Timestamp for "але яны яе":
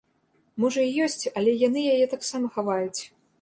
1.41-2.09